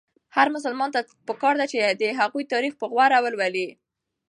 هر 0.35 0.47
مسلمان 0.55 0.89
ته 0.95 0.99
پکار 1.27 1.53
ده 1.59 1.65
چې 1.71 1.77
د 2.01 2.03
هغوی 2.19 2.43
تاریخ 2.53 2.73
په 2.77 2.85
غور 2.91 3.11
ولولي. 3.23 3.67